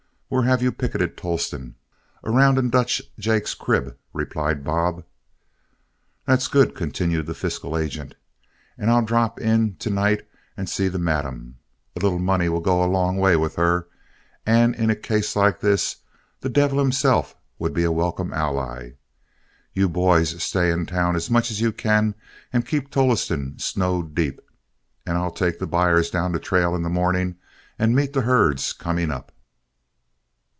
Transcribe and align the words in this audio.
Where 0.33 0.43
have 0.43 0.63
you 0.63 0.71
picketed 0.71 1.17
Tolleston?" 1.17 1.75
"Around 2.23 2.57
in 2.57 2.69
Dutch 2.69 3.01
Jake's 3.19 3.53
crib," 3.53 3.97
replied 4.13 4.63
Bob. 4.63 5.03
"That's 6.25 6.47
good," 6.47 6.73
continued 6.73 7.25
the 7.25 7.33
fiscal 7.33 7.77
agent, 7.77 8.15
"and 8.77 8.89
I'll 8.89 9.01
just 9.01 9.09
drop 9.09 9.41
in 9.41 9.75
to 9.75 9.89
night 9.89 10.25
and 10.55 10.69
see 10.69 10.87
the 10.87 10.97
madam. 10.97 11.57
A 11.97 11.99
little 11.99 12.17
money 12.17 12.47
will 12.47 12.61
go 12.61 12.81
a 12.81 12.87
long 12.87 13.17
way 13.17 13.35
with 13.35 13.57
her, 13.57 13.89
and 14.45 14.73
in 14.73 14.89
a 14.89 14.95
case 14.95 15.35
like 15.35 15.59
this, 15.59 15.97
the 16.39 16.47
devil 16.47 16.79
himself 16.79 17.35
would 17.59 17.73
be 17.73 17.83
a 17.83 17.91
welcome 17.91 18.31
ally. 18.31 18.91
You 19.73 19.89
boys 19.89 20.41
stay 20.41 20.71
in 20.71 20.85
town 20.85 21.17
as 21.17 21.29
much 21.29 21.51
as 21.51 21.59
you 21.59 21.73
can 21.73 22.15
and 22.53 22.65
keep 22.65 22.89
Tolleston 22.89 23.59
snowed 23.59 24.15
deep, 24.15 24.39
and 25.05 25.17
I'll 25.17 25.31
take 25.31 25.59
the 25.59 25.67
buyers 25.67 26.09
down 26.09 26.31
the 26.31 26.39
trail 26.39 26.73
in 26.73 26.83
the 26.83 26.89
morning 26.89 27.35
and 27.77 27.93
meet 27.93 28.13
the 28.13 28.21
herds 28.21 28.71
coming 28.71 29.11
up." 29.11 29.33